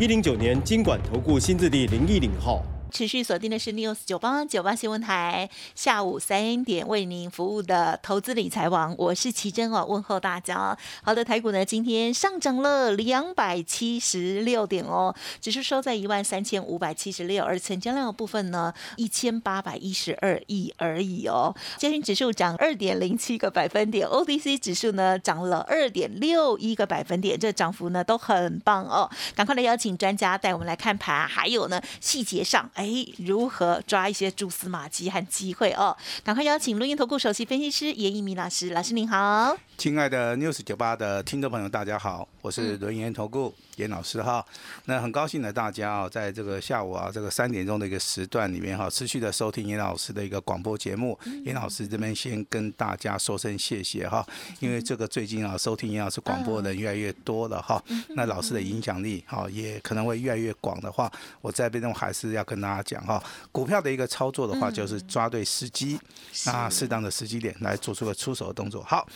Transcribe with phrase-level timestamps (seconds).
[0.00, 2.62] 一零九年经管投顾新字第零一零号。
[2.90, 10.76] 持续锁定的是 News 九八九八新闻台，下午三点为您服务的投资理财王，我是奇珍哦，问候大家。
[11.02, 21.54] 好的，台股呢今天上涨了两百七十六点哦，指数收在一万三千五百七十六，而成交量的部分呢一千八百一十二亿而已哦。
[21.76, 29.08] 加权指数涨二点零七个百分点，ODC 指数呢涨了二点六一个百分点，这涨幅呢都很棒哦。
[29.34, 32.68] 赶快来邀请专家带我们来看盘，还有呢细节上。
[32.78, 35.96] 哎，如何抓一些蛛丝马迹和机会哦？
[36.22, 39.56] 赶快邀请录音投顾首席分析师严一鸣老师，老师您好。
[39.76, 44.44] 亲爱的 News 九八的听众朋友，大家好，我是轮研投顾严老师哈。
[44.84, 51.18] 那很高兴的大家啊，在这个下午啊，这个三点钟的一个时段里面哈，持续的收听严老师的一个广播节目。
[51.44, 54.26] 严老师这边先跟大家说声谢谢哈，
[54.60, 57.82] 因为这个最近啊，收听严老师广播的人越来越多了哈。
[58.16, 65.98] 那老师的影响力哈，也可能会越来越广的话，我在这边还是要跟大家讲哈，股票的一个操作的话，就是抓对时机，
[66.46, 68.82] 啊适当的时机点来做出个出手的动作。
[68.82, 69.08] 好，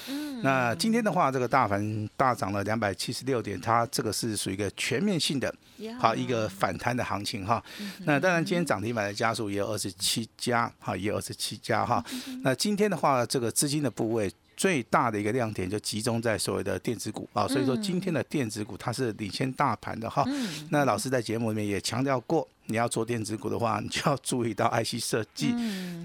[0.42, 0.52] 那。
[0.52, 5.52] 那今天的话，这个大盘大涨了两百七十六点，它这个是属于一个全面性的，
[5.98, 7.62] 好一个反弹的行情哈。
[8.04, 12.04] 那当然，今天涨停板的家数也有二十七家，哈，也有二十七家哈。
[12.42, 20.24] 那今天的话，这个资金的部位最大的一个亮点就集中在所谓的电子股啊，所以说今天的电子股它是领先大盘的哈。
[20.70, 22.46] 那老师在节目里面也强调过。
[22.66, 25.52] 你要做电子股的话， 你就要注意到 IC 设计。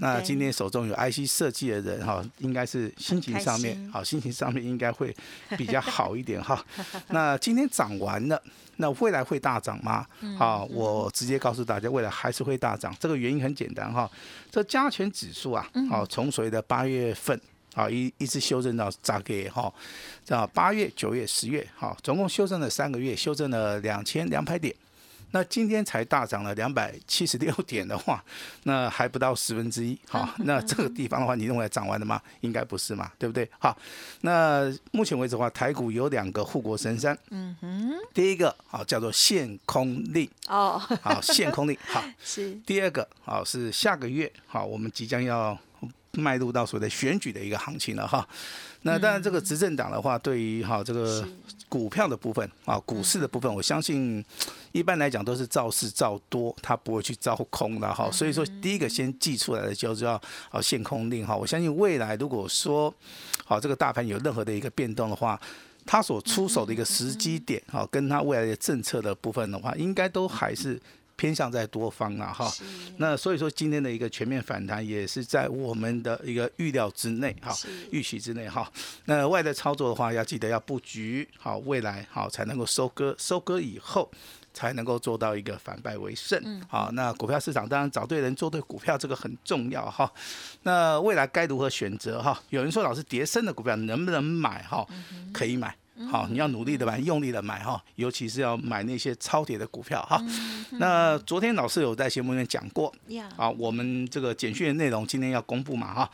[0.00, 5.14] 那今天手中有 IC 设计的人哈，应该是心情上面好，心情上面应该会
[5.56, 6.64] 比较好一点哈。
[7.10, 8.40] 那今天涨完了，
[8.76, 10.06] 那未来会大涨吗？
[10.36, 12.94] 好，我直接告诉大家，未来还是会大涨。
[13.00, 14.10] 这个原因很简单哈，
[14.50, 17.40] 这加权指数啊，好，从所谓的八月份
[17.74, 19.72] 啊一一直修正到大概哈，
[20.24, 24.74] 这八月、九月、十月，好，总共修正了三个月，修正了两千两百点。
[25.30, 28.24] 那今天才大涨了两百七十六点的话，
[28.64, 32.20] 那还不到十分之一，好， 那这个地方的话，你认为涨完了吗？
[32.40, 33.48] 应该不是嘛，对不对？
[33.58, 33.76] 好，
[34.22, 45.58] 那目前为止的话，台股有两个护国神山，嗯哼，第一个好叫做限空令，哦，好限空令，好 是，第二个好是下个月好，我们即将要
[46.18, 48.26] 迈入到所谓的选举的一个行情了哈。
[48.82, 51.26] 那当然，这个执政党的话，对于哈这个
[51.68, 54.24] 股票的部分啊，股市的部分，我相信
[54.70, 58.08] 一般来讲都是造势造多，他不会去造空的哈。
[58.12, 60.20] 所以说，第一个先寄出来的就是要
[60.50, 61.36] 啊限空令哈。
[61.36, 62.92] 我相信未来如果说
[63.44, 65.40] 好这个大盘有任何的一个变动的话，
[65.84, 70.80] 他所出手的一个时机点哈，跟他未来的政策的部分的话，应该都还是。
[71.18, 72.48] 偏向在多方啊，哈，
[72.98, 77.52] 那所以说今天的一个全面反弹也是在我们的一个预料之内，哈，
[77.90, 78.70] 预期之内，哈。
[79.06, 84.08] 那外在操作的话，要记得要布局好未来，好才能够收割，收割以后
[84.54, 86.92] 才能够做到一个反败为胜，好。
[86.92, 90.08] 那股票市场当然找对人做对股票这个很重要，哈。
[90.62, 92.40] 那未来该如何选择，哈？
[92.50, 94.86] 有人说老师跌升的股票能不能买，哈？
[95.34, 95.76] 可以买。
[96.10, 100.22] 好，你要努力的买，用力的买哈，尤其是要买那些超跌的股票哈。
[100.72, 102.92] 那昨天老师有在节目里面讲过，
[103.36, 106.10] 啊，我们这个简讯的内容今天要公布嘛哈。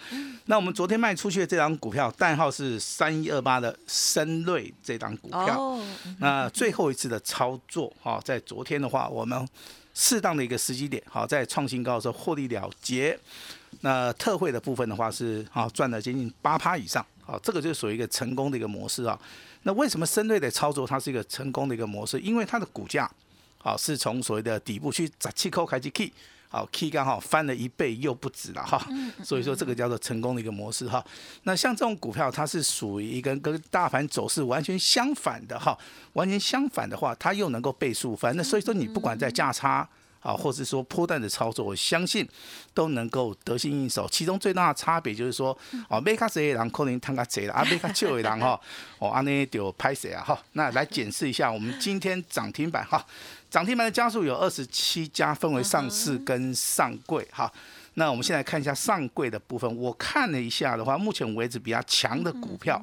[0.46, 5.78] 那我们昨天卖出去的这张股票代号是三一二八的深瑞这张股票，
[6.18, 9.46] 那最后一次的操作哈，在昨天的话，我们
[9.92, 13.18] 适当的一个时机点，好，在创新高的时候获利了结。
[13.80, 19.18] 那特惠的部分的话是啊，赚了接近八趴以上，好，这个就属于一个成功的一个模式啊。
[19.64, 22.18] 那为什么深瑞的操作它是一个成功的一个模式？
[22.20, 23.10] 因为它的股价，
[23.58, 26.12] 好是从所谓的底部去砸气扣开机 key，
[26.48, 28.86] 好 key 刚好翻了一倍又不止了哈，
[29.22, 31.04] 所以说这个叫做成功的一个模式哈。
[31.42, 35.76] 那像这种股票，它是属于一个跟大盘走势完全相反的哈，
[36.12, 38.36] 完全相反的话，它又能够倍数翻。
[38.36, 39.88] 那所以说你不管在价差。
[40.24, 42.26] 啊，或是说破蛋的操作，我相信
[42.72, 44.08] 都能够得心应手。
[44.10, 45.56] 其中最大的差别就是说，
[45.88, 48.58] 哦，买卡谁人可能贪卡贼了，啊，买卡旧的人 哈，
[48.98, 50.42] 哦，安尼就拍谁啊哈。
[50.52, 53.04] 那来检视一下，我们今天涨停板哈，
[53.50, 57.52] 涨停板的家数有二十七家，分为上市跟上柜哈。
[57.96, 62.82] 那我们现在看一下上柜的部分，我看了一下的话，目前为止比较强的股票。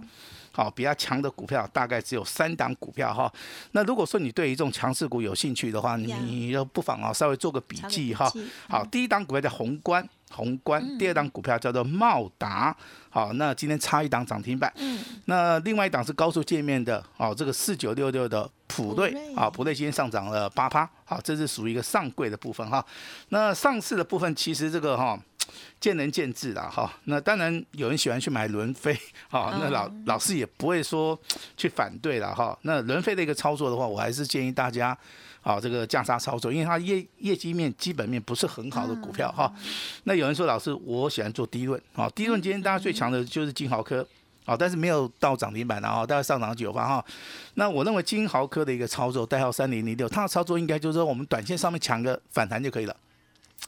[0.52, 3.32] 好，比较强的股票大概只有三档股票哈。
[3.72, 8.32] 那如果说你对于这种强势股有兴趣的话，你要不妨啊稍微做个笔记哈。
[8.68, 10.08] 好，第一档股票叫宏观。
[10.34, 12.74] 宏观，第二档股票叫做茂达，
[13.10, 22.82] 好，那今天差一档涨停板，嗯，那另外一档是高速界面的，哦，这个四九六六的普瑞，啊，普瑞今天上涨了八趴，好，这是属于一个上柜的部分哈，
[23.28, 25.20] 那上市的部分其实这个哈
[25.80, 28.98] 见仁见智啦哈，那当然有人喜欢去买轮飞，
[29.30, 31.20] 哈，那老老师也不会说
[31.56, 34.98] 去反对了哈，那轮飞的一个操作的话，我还是建议大家。
[35.44, 39.52] 啊，这个价差操作，因为它业业绩面、基本面不是很好的股票哈。
[40.04, 44.08] 那有人说，老师，我喜欢做低论，啊，低论今天大家最强的就是金豪科，
[44.46, 47.04] 好，但是没有到涨停板然后，大概上涨九八哈。
[47.56, 52.96] 那我认为金豪科的一个操作，代号三零零六，它的操作应该就是说，我们短线上面抢个反弹就可以了。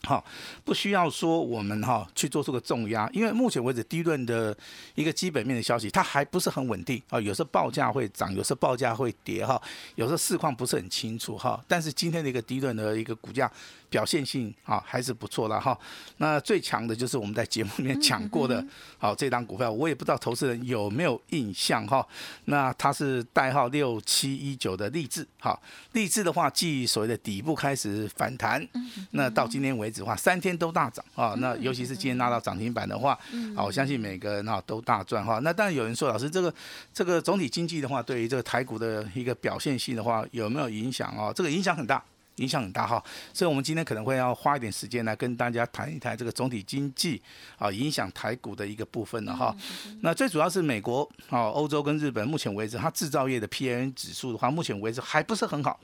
[0.02, 0.24] 好，
[0.66, 4.56] 不需要说我们哈去做出个重压，因为目前为止低论的
[4.96, 9.62] 一个基本面的消息，它还不是很稳定啊，有时候报价会涨，有时候报价会跌哈，
[9.96, 11.64] 有时候市况不是很清楚哈。
[11.68, 13.50] 但是今天的一个低论的一个股价。
[13.94, 15.78] 表现性啊还是不错的哈，
[16.18, 18.66] 那最强的就是我们在节目里面讲过的，
[18.98, 22.04] 好这张股票我也不知道投资人有没有印象哈，
[22.46, 25.62] 那它是代号六七一九的励志，好
[25.92, 28.68] 励志的话，继所谓的底部开始反弹，
[29.12, 33.12] 那到今天为止的话，三天都大涨啊，那尤其是今天拉到涨停板的话，
[33.56, 36.52] 啊我相信每个人啊都大赚哈，那当然有人说老师这个
[36.92, 41.32] 这个总体经济的话，对于这个台股的一个表现性的话有没有影响啊？
[41.32, 42.04] 这个影响很大。
[42.38, 43.04] 影响很大哈，
[43.34, 47.22] 所以我们今天可能会要花一点时间来跟大家谈一谈这个总体经济
[47.58, 49.56] 啊影响台股的一个部分了哈。
[50.02, 55.80] 那最主要是美国啊、欧洲跟日本，目前为止它制造业的 P N 指数的话，目前为止还不是很好，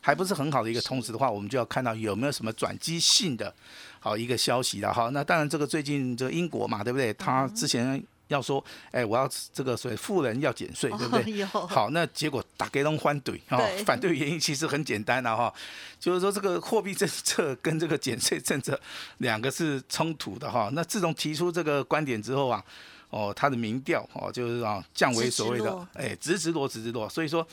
[0.00, 3.54] 还不是很好的一个同时的话，我们就要看到有没有什么转机性的
[4.00, 5.08] 好一个消息了哈。
[5.10, 7.14] 那当然这个最近这个英国嘛，对不对？
[7.14, 8.02] 它之前。
[8.32, 11.44] 要说，哎，我要这个所谓富人要减税，对不对？
[11.44, 15.52] 好，那结果打给龙欢怼哈，反对原因其实很简单了哈，
[16.00, 18.78] 就是说这个货币政策跟这个减税政策
[19.18, 20.68] 两个是冲突的哈。
[20.72, 22.64] 那自从提出这个观点之后啊，
[23.10, 27.46] 哦，他的民调哦就是啊降为所谓的哎直直落直直落，所以说。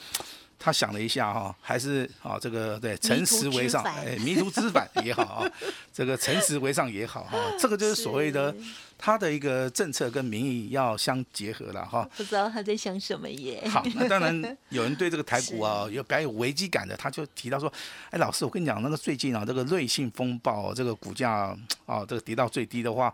[0.62, 5.52] 他想了一下哈，还是啊这个对诚实为上，哎迷途知返也好啊，
[5.94, 8.54] 这个诚实为上也好哈，这个就是所谓的
[9.00, 12.08] 他的一个政策跟民意要相结合了哈。
[12.18, 13.66] 不知道他在想什么耶？
[13.70, 17.72] 好，那当然 有人对这个台股啊有比较有危机感的，他就提到说，
[18.12, 23.12] 哎老师，我跟你讲那个最近啊这个瑞信风暴这个股价啊这个跌到最低的话。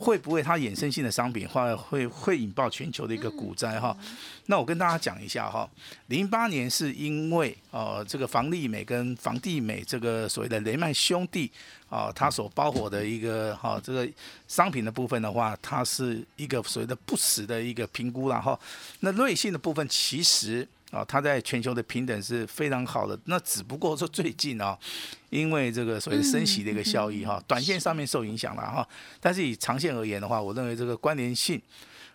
[0.00, 3.96] 会不会它衍生性的商品话会会引爆全球的一个股灾哈？
[4.46, 5.68] 那我跟大家讲一下哈，
[6.06, 11.50] 零八年是因为呃这个房利美跟房地美这个所谓的雷曼兄弟
[11.88, 14.08] 啊，它所包裹的一个哈这个
[14.46, 18.58] 商品的部分的话，它是一个所谓的不实的一个评估了哈。
[19.00, 20.66] 那瑞信的部分其实。
[20.90, 24.74] 啊，它在全球的平等是非常好的，那只不过说最近啊，
[25.28, 28.88] 因为这个所谓升息的一个效益哈，短线上面受影响了哈，
[29.20, 31.60] 但是以长线而言的话，我认为这个关联性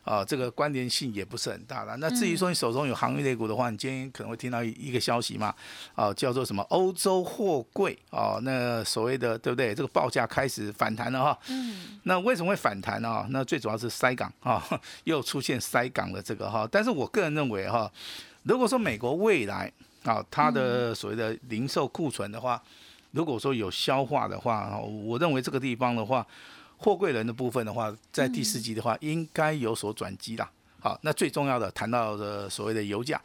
[0.04, 1.96] 啊，这个关联性也不是很大了。
[1.98, 5.54] 那至于说你手中有航运类股的话，你今天可能会听到一个消息嘛，
[5.96, 9.74] 啊，叫做什么欧洲货柜啊，那所谓的对不对？
[9.74, 11.40] 这个报价开始反弹了哈。
[11.48, 12.00] 嗯。
[12.04, 13.26] 那为什么会反弹呢？
[13.30, 14.62] 那最主要是塞港啊，
[15.06, 17.92] 又出现塞港的这个哈，但是我个人认为哈。
[18.44, 19.72] 如果说美国未来
[20.04, 22.62] 啊，它的所谓的零售库存的话，
[23.12, 26.28] 如果说有消化的话，我认为这个地方的话，
[26.84, 30.52] 货柜人的部分的话，在第四季的话，应该有所转机啦。
[30.80, 33.22] 好，那最重要的谈到的所谓的油价，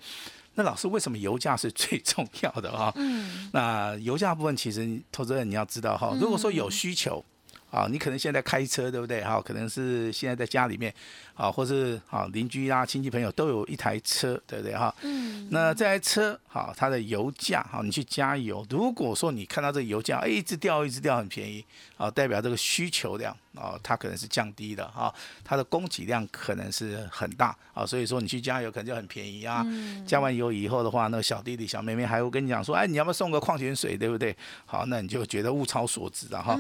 [0.55, 2.93] 那老师为什么油价是最重要的哈？
[2.97, 7.25] 嗯，那油价部分其实投资人你要知道哈，如果说有需求。
[7.71, 9.23] 啊，你可能现在开车，对不对？
[9.23, 10.91] 哈，可能是现在在家里面，
[11.35, 14.75] 啊，或是啊邻居啊亲戚朋友都有一台车，对不对？
[14.75, 21.63] 哈，嗯，那这台车，好，它的油价，好，你去加油，如果说你看到这个油价，哎，一直掉，一直掉，很便宜，
[21.99, 23.37] 啊，代表这个需求量。
[23.55, 25.13] 哦，它可能是降低的哈，
[25.43, 29.67] 它的供给量可能是很大啊，所以说你去加油可能就很便宜啊。
[30.07, 34.37] 加完油以后的话，那个小弟弟小妹妹还会跟你讲说，哎，你要不要送个矿泉水，对不对？
[34.67, 36.57] 好，那你就觉得物超所值了哈。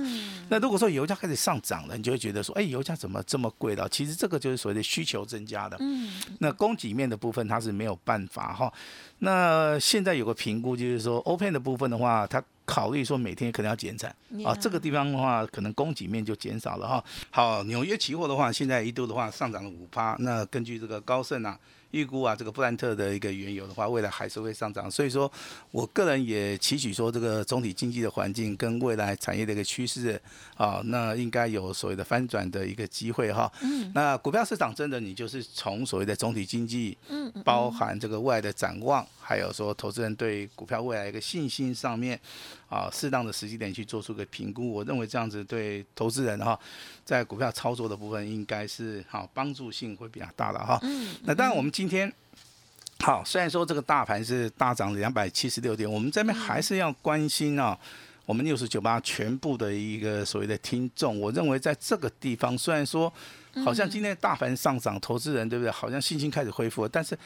[0.48, 3.88] 那如果说油价开始上涨了，你就会觉得说，哎，油价怎么这么贵了？
[3.88, 5.76] 其实这个就是所谓的需求增加的。
[5.80, 6.10] 嗯。
[6.40, 8.72] 那供给面的部分它是没有办法哈。
[9.20, 12.42] 那现在有个评估就是说，Open 的部分的话，它。
[12.68, 17.02] 考虑说每天可能要减产啊，这个地方的话可能供给面就减少了哈。
[17.30, 20.14] 好，纽约期货的话，现在一度的话上涨了五趴。
[20.18, 21.58] 那根据这个高盛啊
[21.90, 24.90] 预估啊，这个布兰特的一个原油的话，未来还是会上涨。
[24.90, 25.30] 所以说
[25.70, 30.20] 我个人也期许说，这个总体经济的环境跟未来产业的一个趋势
[30.56, 33.50] 啊，那应该有所谓的翻转的一个机会哈。
[33.62, 33.90] 嗯。
[33.94, 42.20] 那股票市场真的，你就是从所谓的总体经济，嗯，包含这个未来的展望，还有说投资人对股票未来一个信心上面，
[42.68, 44.70] 啊，适当的时机点去做出个评估。
[44.70, 46.58] 我认为这样子对投资人哈，
[47.04, 50.78] 在股票操作的部分应该是好帮助性会比较大的哈。
[50.82, 51.14] 嗯。
[51.22, 51.68] 那当然我们。
[51.70, 52.12] 今天
[53.00, 57.78] 好，虽然说这个大盘是大涨两百七十六点，我们这边还是要关心啊，
[58.26, 61.20] 我们六十九八全部的一个所谓的听众。
[61.20, 63.12] 我认为在这个地方，虽然说
[63.64, 65.70] 好像今天大盘上涨，投资人对不对？
[65.70, 67.16] 好像信心开始恢复，但是。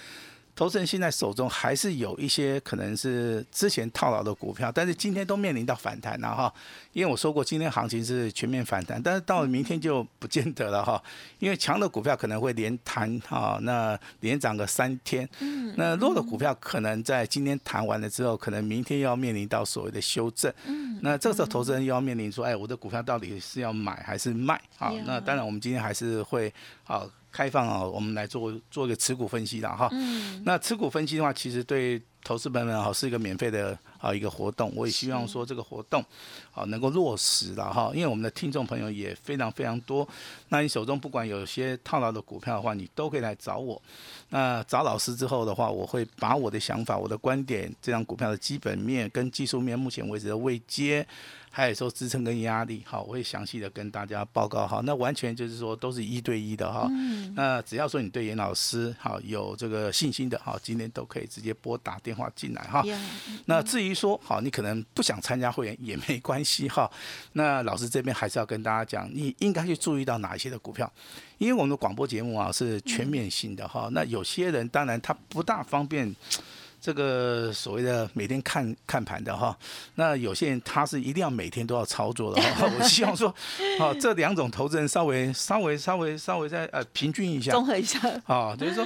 [0.54, 6.52] 投资人现在手中还是有一些可能是之前套牢的股票，但是今天都面临到反弹了哈。
[6.92, 11.02] 因为我说过，今天行情是全面反弹，但是到了明天就不见得了哈。
[11.38, 15.26] 因为强的股票可能会连弹哈，那连涨个三天。
[15.40, 15.72] 嗯。
[15.76, 20.52] 那弱的股票可能在今天弹完了之后，可能明天要面临到所谓的修正。
[20.66, 20.98] 嗯。
[21.00, 24.60] 那这个时候投资人又要面临说，哎，我的股票到底是要买还是卖？
[24.76, 26.52] 好，那当然我们今天还是会
[26.84, 27.08] 好。
[27.32, 29.88] 开放啊，我们来做做一个持股分析的哈。
[29.90, 30.42] 嗯。
[30.44, 34.72] 那持股分析的话，其实对投资朋友们好是一个免费的啊一个活动。
[34.76, 36.04] 我也希望说这个活动
[36.52, 40.06] 啊能够落实了哈，因为我们的听众朋友也非常非常多。
[40.50, 43.80] 那你手中不管有些套牢的股票的话，你都可以来找我。
[44.28, 51.06] 那找老师之后的话，我会把我的想法、我的观点，这张股票的基本面跟技术面，目前为止的未接。
[51.54, 54.80] 还有说支撑跟压力，好，我会详细的跟大家报告哈。
[54.84, 56.88] 那完全就是说都是一对一的哈。
[57.34, 62.82] 那只要说你对严老师好有这个信心的哈，今天都可以直接拨打电话进来哈。
[63.44, 66.90] 那至于说好，你可能不想参加会员也没关系哈。
[67.34, 70.90] 那老师这边还是要跟大家讲，你应该去注意到哪一些的股票，
[71.36, 73.90] 因为我们的广播节目啊是全面性的哈。
[73.92, 76.16] 那有些人当然他不大方便。
[76.82, 79.56] 这个所谓的每天看看盘的哈，
[79.94, 82.68] 那有些人他是一定要每天都要操作的哈。
[82.76, 83.32] 我希望说，
[83.78, 88.00] 好这两种投资人稍微稍微稍微稍微再呃平均一下，综合一下。
[88.26, 88.84] 啊，就是说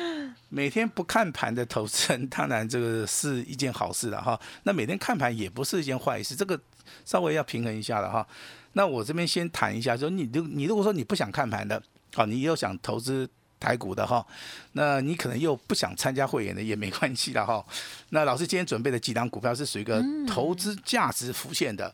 [0.50, 4.38] 每天不看盘的投资人，当然这个是一件好事了哈。
[4.64, 6.60] 那每天看盘也不是一件坏事，这个
[7.06, 8.26] 稍微要平衡一下了哈。
[8.74, 13.26] 那我这边先谈一下，说你如你如果说你不想看盘的，好，你又想投资。
[13.58, 14.24] 台股的哈，
[14.72, 17.64] 那你可能又不想参加会员的也没关系的哈。
[18.10, 21.92] 那老师今天准备的几档股票是属于一个投资价值浮现的，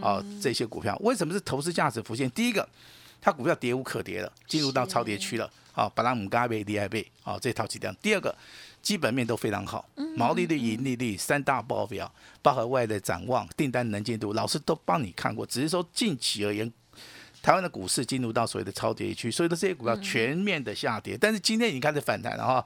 [0.00, 2.30] 啊，这些股票为什么是投资价值浮现？
[2.30, 2.68] 第一个，
[3.20, 7.94] 它股票跌无可跌了，进入到超跌区了，啊，巴拉姆嘎贝、迪埃贝，啊，这套几档。
[8.02, 8.36] 第二个，
[8.82, 12.12] 基本面都非常好，毛利率、盈利率三大报表，
[12.42, 16.70] 包含外的展望、订单能见度，老师都帮你看过，只是说近期而言。
[17.42, 21.16] 台湾的股市进入到所谓的超跌区，所以说这些股票全面的下跌。
[21.18, 22.64] 但是今天已经开始反弹了哈。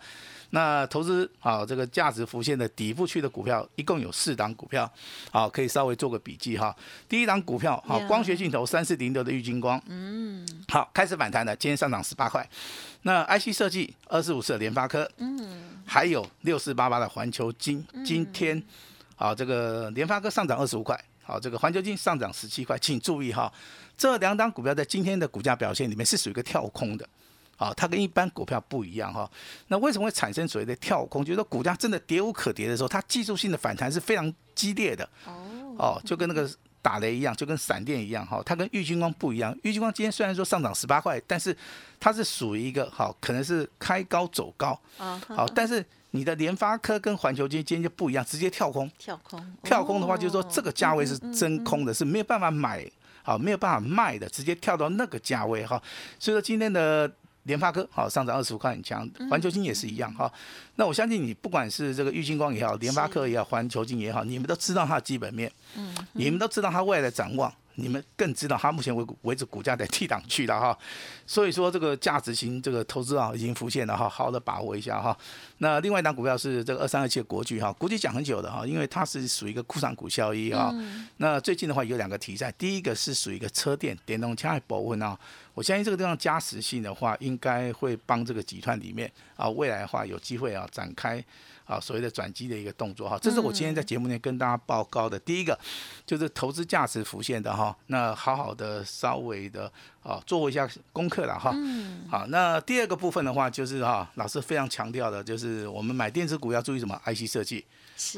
[0.54, 4.90] 那投资好这个价值浮现的底部区的股票，一共有四档股票，
[5.30, 6.76] 好可以稍微做个笔记哈。
[7.08, 12.46] 第一档股票好，光学镜头三四零六的玉金光，嗯，好开始反弹了，今天上涨十八块。
[13.00, 18.62] 那 IC 设计二四五四的联发科，嗯，还有六四八八的环球金，今天
[19.16, 23.52] 好这个联发科上涨二十五块，好这个环球金上涨十七块，请注意哈。
[23.96, 27.08] 这两档股票在今天的股价表现里面是属于一个跳空的，
[27.56, 29.30] 啊，它跟一般股票不一样哈。
[29.68, 31.24] 那为什么会产生所谓的跳空？
[31.24, 35.08] 就是说股价真的跌无可跌的时候，它技术性的反弹是非常激烈的。
[35.26, 36.50] 哦，哦，就跟那个
[36.80, 38.42] 打雷一样，就跟闪电一样哈。
[38.44, 41.56] 它跟玉金光不一样，玉金光今天虽然说上涨十八块，但是
[42.00, 44.76] 它是属于一个好，可能是开高走高。
[44.98, 48.90] 啊，好，但是你的联发科跟环球金今天就不一样，直接跳空。
[48.98, 52.88] 跳空，跳空的话，就是说这个价位是真空的，是没有办法买。
[53.24, 55.80] 好，没有办法卖的，直接跳到那个价位哈。
[56.18, 57.08] 所以说今天的
[57.44, 60.28] 联发科好上涨二十五块很强，环球金也是一样哈。
[60.74, 67.52] 那我相信你不管是这个玉金光也好，联发科也好，环球金也好，你们都知道它的基本面，嗯，你们都知道它未来的展望。
[67.76, 70.78] 你们更知道它目前为为止股价在 T 档去了哈，
[71.26, 75.16] 所以说这个价值型这个投资啊已经浮现了哈，好好的把握一下哈。
[75.58, 80.72] 那另外一档股票是这个二三二七的国巨哈，国巨讲很久的哈，因为它是属于一个库藏股效益啊。
[81.16, 85.18] 那最近的话有两个题材，第一个是属于一个车电电动车保温啊，
[85.54, 91.24] 我相信这个地方加持性的话，应该会帮这个集团里面啊未来的话有机会啊展开。
[91.64, 95.18] 啊，所谓的转机的一个动作哈，这是我今天在节目内跟大家报告的。
[95.18, 95.58] 第一个
[96.04, 101.54] 就是投资价值浮现的哈，那好好的稍微的啊做一下功课了哈。
[102.12, 107.64] 好，那第二个部分的话就是哈，老师非常强调的就是我们买电子股要注意什么？IC 设计。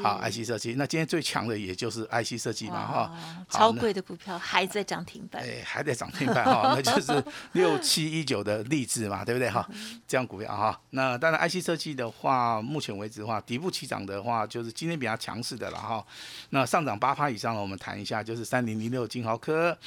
[0.03, 0.73] 好，IC 设计。
[0.77, 7.23] 那今天最强的也就是 IC 设计嘛，哈超贵的股票还在涨停板，哎，还在涨停板哈， 那就是
[7.53, 9.65] 六七一九的励志嘛，对不对哈？
[10.05, 16.03] 这样股票哈，那当然 IC 设计的话，目前为止的话，底部起涨的话，就是今天比较强势的了哈。
[16.49, 19.77] 那上涨八趴以上呢，我们谈一下，就是三零零六金豪科，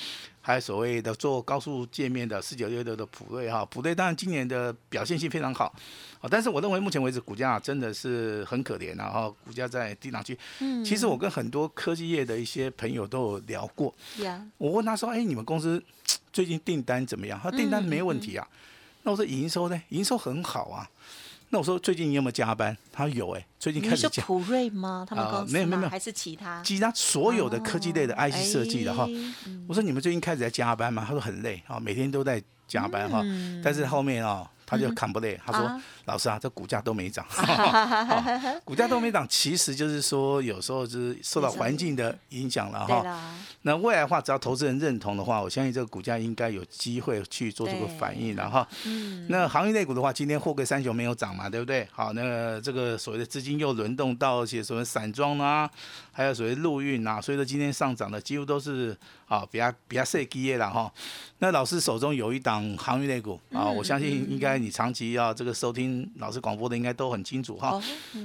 [0.49, 5.67] 还有所谓的做高速界面的四九六六的普瑞哈，普瑞当然今年的表现性非常好
[6.23, 10.38] 啊，但是我认为目前为止股价真的是很可怜然后股价在低档区。
[10.61, 15.83] 嗯其实我跟很多科技业的一些朋友都有聊过，呀，我问他说：“哎，你们公司
[16.33, 18.49] 最近订单怎么样？”他说订单没问题啊。
[19.02, 19.78] 那我说营收呢？
[19.90, 20.88] 营收很好啊。
[21.50, 22.76] 那我说最近你有没有加班？
[22.93, 24.09] 他说有哎、最近你开始加。
[24.11, 25.07] 是普瑞吗？
[25.09, 26.62] 他们啊公司没有没有没有吗还是其他？
[26.62, 29.09] 其他所有的科技类的 IC 设计的哈，
[29.67, 31.05] 我说你们最近开始在加班吗？
[31.07, 33.23] 他说很累啊，每天都在加班哈。
[33.25, 43.02] 嗯但是后面哦，他就看不累，他说啊：“老师啊，这股价都没涨， 哦股价都没涨，其实就是说有时候就是受到环境的影响了哈。
[43.62, 48.68] 那未来的话，只要投资人认同的话，我相信这个股价应该有机会去做这个反应了哈。
[48.84, 51.88] 嗯，那行业类股的话，今天货柜三雄没有涨嘛，对不对？
[51.90, 55.68] 好，那这个所谓的资金又轮动到一些什么散装啊，
[56.18, 58.96] 还有所谓陆运啊，所以说今天上涨的几乎都是
[59.28, 60.92] 啊比较比较设基业了哈。
[61.38, 67.80] 那老师手中有一档航运类股啊，嗯我相信应该你长期要这个收听老师广播的，应该都很清楚哈。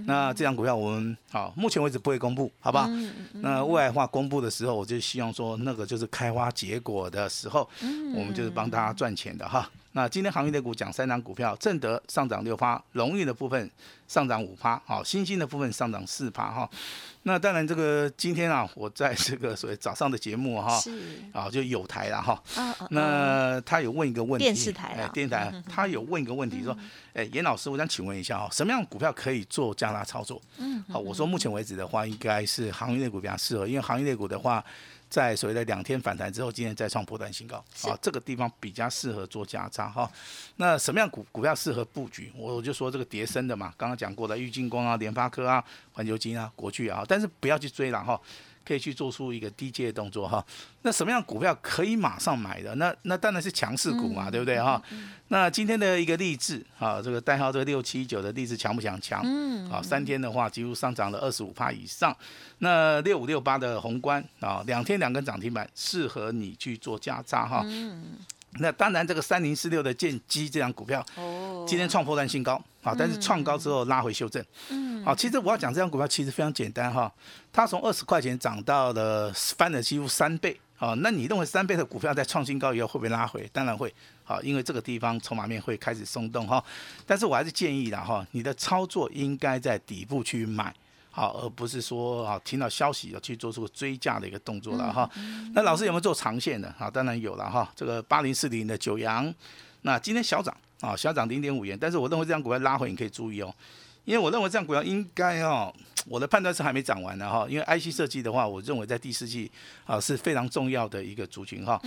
[0.07, 2.87] 那这张股票我们好，目前为止不会公布，好不好？
[2.89, 9.69] 嗯嗯那未来化公布的时候，我就希望说那个就是开花结果的时候，嗯我们就是帮大家赚钱的哈。
[9.93, 13.69] 那今天行业类股讲三档股票，正德上涨六趴，荣誉的部分
[14.07, 16.69] 上涨五趴，好，新兴的部分上涨四趴哈。
[17.25, 22.41] 那当然这个今天啊，我在这个所谓早上的节目哈，是，啊就有台了哈。
[22.89, 26.75] 那他有问一个问题，电视台电视台，他有问一个问题说，
[27.13, 30.41] 哎，严老师，我想请问一下哦，什么样的股票可以做加大操作？
[30.57, 34.63] 嗯，好，我说目前为止的话，应该是行业类股比较适合，因为行业类股的话，
[35.13, 40.11] 在所谓的两天反弹之后，今天再创波段新高，是啊，这个地方比较适合做加仓哈。
[40.55, 42.33] 那什么样股股票适合布局？
[42.35, 48.19] 我就说这个叠升的嘛，刚刚讲过的玉金光啊、联发科啊、环球金啊、国巨啊，但是不要去追了哈。
[48.65, 50.45] 可以去做出一个低阶的动作哈。
[50.81, 52.75] 那什么样股票可以马上买的？
[52.75, 54.81] 那那当然是强势股嘛，对不对哈？
[55.29, 58.99] 那今天的一个励志啊，这个代号这个六七九的励志强不强？
[59.01, 59.21] 强。
[59.23, 62.15] 嗯，啊，三天的话几乎上涨了二十五趴以上。
[62.59, 67.61] 那六五六八的宏观啊，两天两根涨停板，适合你去做加差哈。
[67.65, 68.17] 嗯，
[68.59, 74.43] 那当然，这个三零四六的建基这张股票哦，今天创破断新高啊，但是创高之后拉回修正。
[74.69, 77.11] 嗯，好，其实我要讲这张股票其实非常简单哈，
[77.51, 80.59] 它从二十块钱涨到了翻了几乎三倍。
[80.79, 83.49] 啊，那你认为三倍的股票在创新高以后会不会拉回？
[83.53, 83.93] 当然会。
[84.25, 86.61] 好，因为这个地方筹码面会开始松动哈。
[87.05, 90.73] 但是我还是建议啦哈，你的操作应该在底部去买。
[91.15, 95.07] 好，而不是说啊听到消息要去做出追价的一个动作了哈。
[95.53, 96.67] 那老师有没有做长线的？
[96.79, 97.71] 啊，当然有了哈。
[97.75, 99.31] 这个八零四零的九阳，
[99.83, 103.53] 那今天小涨啊，小涨零点五元，但是我认为这张股票拉回你可以注意哦，
[104.05, 105.71] 因为我认为这张股票应该哦，
[106.09, 107.45] 我的判断是还没涨完的哈。
[107.47, 109.51] 因为 IC 设计的话，我认为在第四季
[109.85, 111.79] 啊是非常重要的一个族群哈，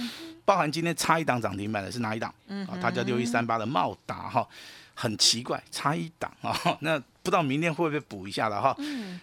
[0.45, 2.33] 包含今天差一档涨停板的是哪一档？
[2.69, 4.47] 啊，它叫六一三八的茂达哈，
[4.95, 8.77] 很奇怪，差一档啊，那不知道明天会不会补一下了哈。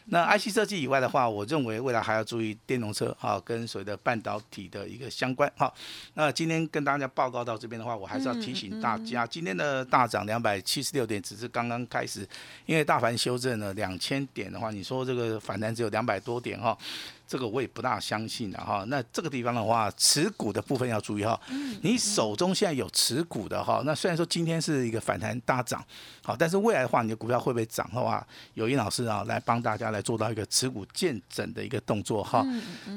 [0.08, 5.74] 那 IC 设计以外的话，我认为未来还要注意电动车啊，跟所谓的半导体的一个相关哈。
[6.16, 12.28] 那今天跟大家报告到这边的话，我还是要提醒大家，今天的大涨两百七十六点只是刚刚开始，
[12.66, 16.78] 因为大盘修正了两千点的话，你说这个反弹只有两百多点哈。
[17.28, 18.84] 这个我也不大相信的哈。
[18.88, 21.40] 那这个地方的话，持股的部分要注意哈。
[21.82, 25.84] 你手中现在有持股的哈，那虽然说今天是一个反弹大涨，
[26.24, 32.46] 好，但是未来的话，你的股票会不会涨的话，有殷老师啊来帮大家来做到一个持股见证的一个动作哈。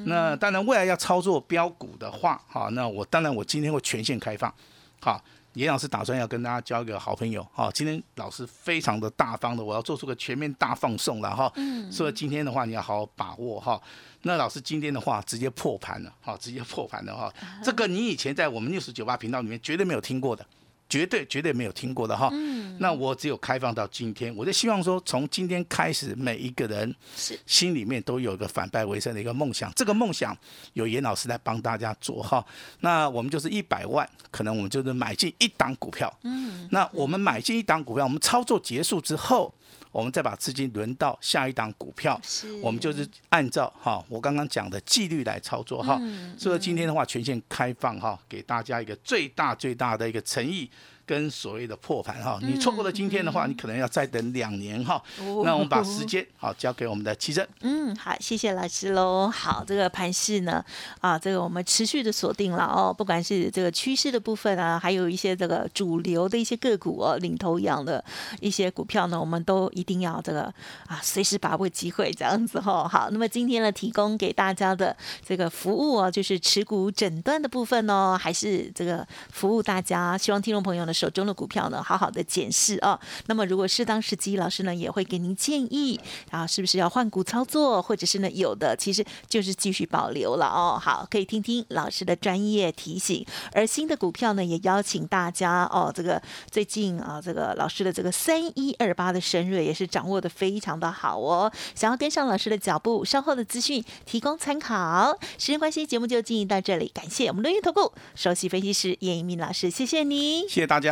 [0.05, 4.53] 那当然，未来要操作标股的话，哈，那我当然我今天会全线开放，
[5.01, 5.23] 好。
[5.57, 13.81] 严老师打算要跟大家交一个好朋友，哈，今天老师非常的大方的，我要做出个全面大放送了哈，嗯所以今天的话你要好好把握哈。
[14.23, 17.33] 那老师今天的话直接破盘了，哈，直接破盘了哈，
[17.64, 20.45] 这个你以前在我们六十九八频道里面绝对没有听过的，
[20.88, 22.31] 绝对绝对没有听过的哈。
[22.79, 29.72] 那我只有开放到今天，我就希望说，从今天开始，每一个人是心里面都有一个反败为胜的一个梦想。
[29.75, 30.37] 这个梦想
[30.75, 32.44] 有严老师来帮大家做哈。
[32.81, 36.12] 那我们就是一百万，可能我们就是买进一档股票。
[36.22, 36.68] 嗯。
[36.70, 39.55] 那我们买进一档股票，我们操作结束之后，
[39.97, 42.21] 我们再把资金轮到下一档股票。
[42.63, 45.99] 我们就是按照哈我刚刚讲的纪律来操作哈。
[46.39, 50.71] 所以今天的话，全线开放哈，给大家一个最大最大的一个诚意。
[51.07, 52.38] 跟所谓的破盘哈。
[52.42, 55.01] 你错过了今天的话，你可能要再等两年哈。
[55.45, 57.47] 那我们把时间好交给我们的奇珍。
[57.61, 59.31] 嗯，好，谢谢老师喽。
[59.31, 60.64] 好，这个盘势呢，
[61.01, 68.05] 啊，这个我们持续的锁定了哦，不管是这个趋势的部分啊，还有一些这个主流的一些个股哦，领头羊的
[68.40, 70.42] 一些股票呢，我们都一定要这个
[70.87, 72.88] 啊，随时把握机会这样子哈。
[72.88, 82.99] 好，那么今天呢，提供给大家的这个服务哦，就是持股诊断的部分哦，还是这个服务大家，希望听众朋友呢手中的股票呢，好好的检视哦。
[83.27, 90.81] 那么如果适当时机，老师呢也会给您建议，然后是不是要换股操作，或者是呢有的其实就是继续保留了哦。
[90.83, 93.25] 好，可以听听老师的专业提醒。
[93.53, 101.53] 而新的股票呢，也邀请大家哦，这个最近啊，这个老师的这个三一二八的深锐也是掌握的非常的好哦。
[101.75, 105.17] 想要跟上老师的脚步，稍后的资讯提供参考。
[105.39, 110.86] 时间关系，节目就进行到这里，感谢我们录音投顾首席分析师叶一鸣老师，谢谢你，谢谢大家。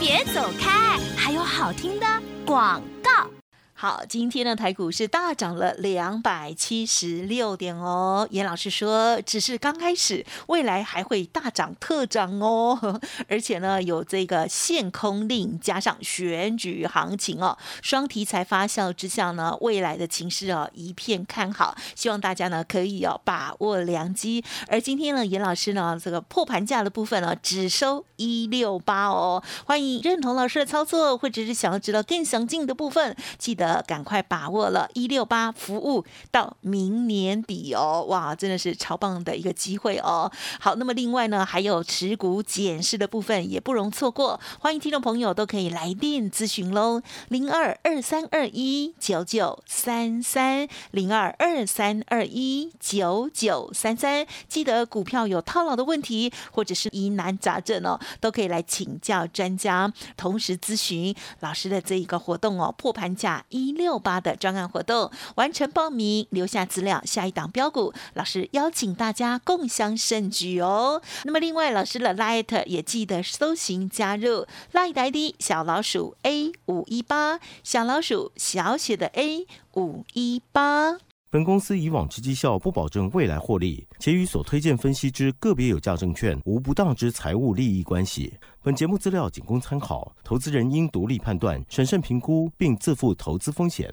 [0.00, 2.06] 别走开，还有好听的
[2.46, 3.39] 广告。
[3.80, 8.28] 好，今天的台股是大涨了两百七十六点哦。
[8.30, 13.00] 严老师说，只是刚开始，未来还会大涨特涨哦。
[13.26, 21.74] 而且呢，有这个限空令加上选举行情哦，双题材发酵之下呢，未来的情势哦一片看好。
[21.94, 24.44] 希望大家呢可以哦把握良机。
[24.68, 29.42] 而今天呢，严老师呢这个破盘价的部分呢只收一六八哦。
[29.64, 33.69] 欢迎认同老师的操作，或者是想要知道更详尽的部分，记得。
[33.86, 40.30] 赶快把握了，一六八服务到明年底哦，哇，真的是超棒的一个机会哦。
[40.58, 63.44] 好，那么另外呢，还有持股检视的部分也不容错过，欢迎听众朋友都可以来电咨询喽，零二二三二一九九三三零二二三二一九九三三，记得股票有套牢的问题或者是疑难杂症哦，都可以来请教专家，同时咨询老师的这一个活动哦，破盘价。
[63.48, 71.02] 一一六八的专案活动完成报名，留下资料，下一档标股，老师邀请大家共襄盛举哦。
[71.24, 80.98] 那么另外，老师的 Light 也记得搜寻加入 Light ID 小老鼠 A 五一八，小老鼠小写的 A 五一八。
[81.32, 88.34] 本公司以往之绩效不保证未来获利，且与所推荐分析之个别有价证券无不当之财务利益关系。
[88.62, 93.90] 本节目资料仅供参考，投资人应独立判断、审慎评估，并自负投资风险。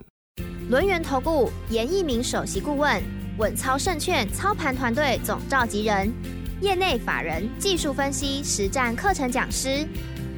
[0.69, 3.01] 轮源投顾严一鸣首席顾问，
[3.37, 6.11] 稳操胜券操盘团队总召集人，
[6.59, 9.87] 业内法人技术分析实战课程讲师，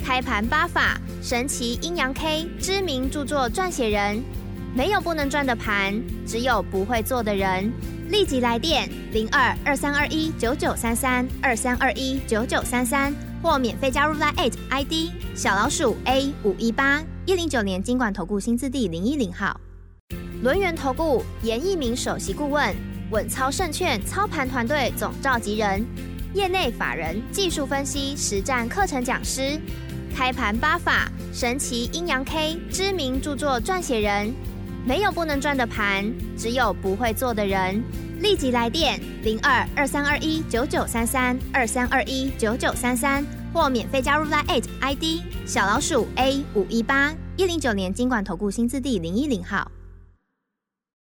[0.05, 4.21] 开盘八法神奇阴阳 K 知名著作撰写人。
[4.75, 7.73] 没有不能赚的盘，只有不会做的人。
[8.09, 14.93] 立即来电零二二三二一九九三三二三二一九九三三，或免费加入 Line ID
[15.35, 19.59] 小老鼠 A 五一八一零九年经管投顾新字第零一零号。
[20.41, 22.75] 轮源投顾严一鸣首席顾问，
[23.11, 25.85] 稳操胜券操盘团队总召集人，
[26.33, 29.59] 业内法人技术分析实战课程讲师，
[30.15, 34.33] 开盘八法神奇阴阳 K 知名著作撰写人。
[34.85, 37.83] 没有不能赚的盘，只有不会做的人。
[38.21, 45.03] 立即来电零二二三二一九九三三二三二一九九三三，或免费加入 Line ID
[45.45, 49.71] 小老鼠 A 五一八一零九年经管投顾新字第零一零号。